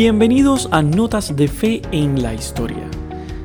[0.00, 2.88] Bienvenidos a Notas de Fe en la Historia.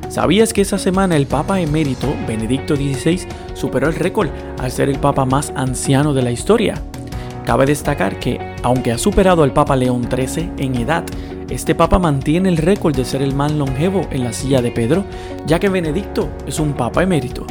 [0.08, 4.28] ¿Sabías que esa semana el Papa emérito, Benedicto XVI, superó el récord
[4.60, 6.80] al ser el Papa más anciano de la historia?
[7.44, 11.02] Cabe destacar que, aunque ha superado al Papa León XIII en edad,
[11.50, 15.04] este Papa mantiene el récord de ser el más longevo en la silla de Pedro,
[15.48, 17.48] ya que Benedicto es un Papa emérito.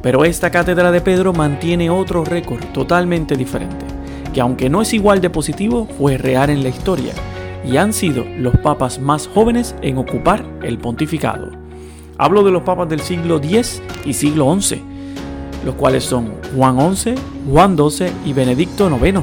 [0.00, 3.84] Pero esta cátedra de Pedro mantiene otro récord totalmente diferente,
[4.32, 7.12] que aunque no es igual de positivo, fue real en la historia
[7.64, 11.50] y han sido los papas más jóvenes en ocupar el pontificado.
[12.18, 14.82] Hablo de los papas del siglo X y siglo XI,
[15.64, 17.14] los cuales son Juan XI,
[17.50, 19.20] Juan XII y Benedicto IX.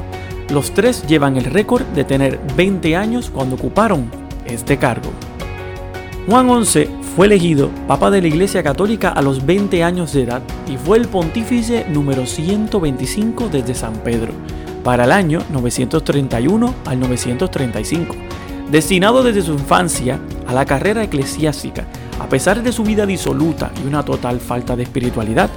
[0.50, 4.10] Los tres llevan el récord de tener 20 años cuando ocuparon
[4.46, 5.10] este cargo.
[6.28, 10.42] Juan XI fue elegido Papa de la Iglesia Católica a los 20 años de edad
[10.68, 14.32] y fue el pontífice número 125 desde San Pedro
[14.84, 18.14] para el año 931 al 935.
[18.70, 21.86] Destinado desde su infancia a la carrera eclesiástica,
[22.20, 25.48] a pesar de su vida disoluta y una total falta de espiritualidad,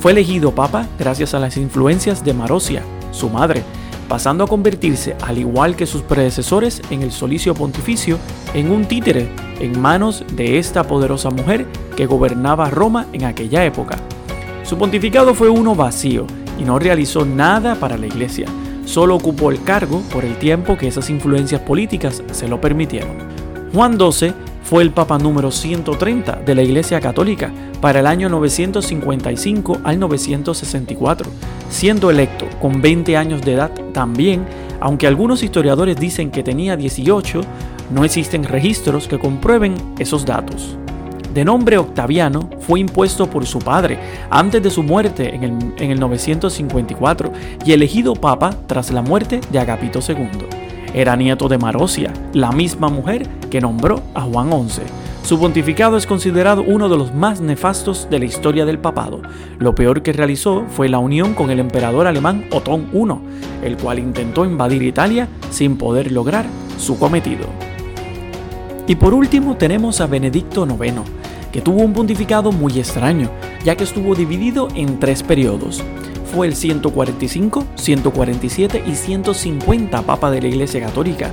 [0.00, 3.62] fue elegido papa gracias a las influencias de Marosia, su madre,
[4.08, 8.18] pasando a convertirse, al igual que sus predecesores en el solicio pontificio,
[8.52, 9.28] en un títere
[9.60, 13.96] en manos de esta poderosa mujer que gobernaba Roma en aquella época.
[14.64, 16.26] Su pontificado fue uno vacío
[16.58, 18.46] y no realizó nada para la iglesia,
[18.86, 23.18] solo ocupó el cargo por el tiempo que esas influencias políticas se lo permitieron.
[23.74, 29.80] Juan XII fue el Papa número 130 de la Iglesia Católica para el año 955
[29.84, 31.30] al 964,
[31.68, 34.46] siendo electo con 20 años de edad también,
[34.80, 37.40] aunque algunos historiadores dicen que tenía 18,
[37.90, 40.78] no existen registros que comprueben esos datos
[41.36, 43.98] de nombre Octaviano, fue impuesto por su padre
[44.30, 47.30] antes de su muerte en el, 954
[47.62, 50.46] y elegido papa tras la muerte de Agapito II.
[50.94, 54.80] Era nieto de Marosia, la misma mujer que nombró a Juan XI.
[55.24, 59.20] Su pontificado es considerado uno de los más nefastos de la historia del papado.
[59.58, 63.98] Lo peor que realizó fue la unión con el emperador alemán Otón I, el cual
[63.98, 66.46] intentó invadir Italia sin poder lograr
[66.78, 67.44] su cometido.
[68.88, 71.02] Y por último tenemos a Benedicto IX,
[71.52, 73.30] que tuvo un pontificado muy extraño,
[73.64, 75.82] ya que estuvo dividido en tres periodos.
[76.32, 81.30] Fue el 145, 147 y 150 Papa de la Iglesia Católica,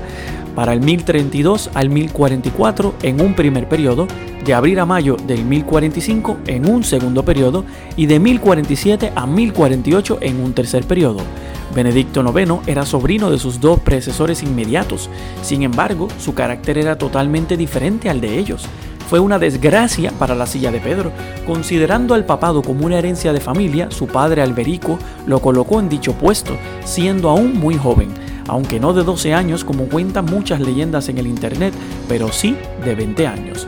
[0.56, 4.07] para el 1032 al 1044 en un primer periodo,
[4.46, 10.19] de abril a mayo del 1045 en un segundo periodo y de 1047 a 1048
[10.22, 11.22] en un tercer periodo.
[11.74, 15.09] Benedicto IX era sobrino de sus dos predecesores inmediatos,
[15.41, 18.68] sin embargo, su carácter era totalmente diferente al de ellos
[19.09, 21.12] fue una desgracia para la silla de Pedro.
[21.46, 26.14] Considerando al papado como una herencia de familia, su padre Alberico lo colocó en dicho
[26.14, 28.09] puesto, siendo aún muy joven,
[28.47, 31.74] aunque no de 12 años como cuentan muchas leyendas en el internet,
[32.08, 33.68] pero sí de 20 años.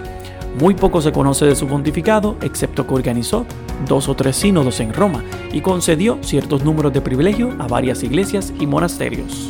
[0.59, 3.45] Muy poco se conoce de su pontificado, excepto que organizó
[3.87, 8.53] dos o tres sínodos en Roma y concedió ciertos números de privilegio a varias iglesias
[8.59, 9.49] y monasterios.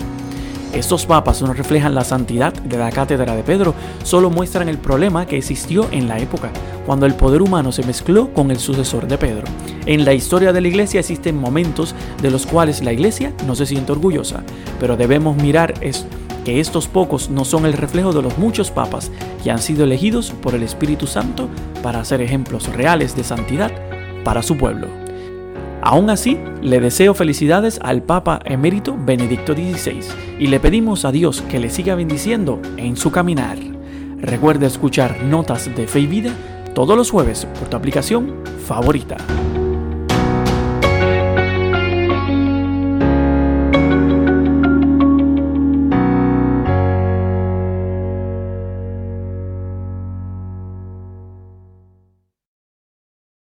[0.76, 5.26] Estos papas no reflejan la santidad de la cátedra de Pedro, solo muestran el problema
[5.26, 6.52] que existió en la época,
[6.86, 9.46] cuando el poder humano se mezcló con el sucesor de Pedro.
[9.86, 13.66] En la historia de la iglesia existen momentos de los cuales la iglesia no se
[13.66, 14.44] siente orgullosa,
[14.78, 16.06] pero debemos mirar es
[16.44, 19.12] que estos pocos no son el reflejo de los muchos papas
[19.46, 21.48] que han sido elegidos por el Espíritu Santo
[21.82, 23.72] para ser ejemplos reales de santidad
[24.26, 25.05] para su pueblo.
[25.86, 30.00] Aún así, le deseo felicidades al Papa emérito Benedicto XVI
[30.40, 33.60] y le pedimos a Dios que le siga bendiciendo en su caminar.
[34.18, 36.32] Recuerda escuchar Notas de Fe y Vida
[36.74, 38.34] todos los jueves por tu aplicación
[38.66, 39.18] favorita.